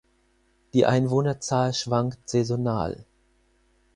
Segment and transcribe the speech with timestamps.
[0.73, 3.05] Die Einwohnerzahl schwankt saisonal.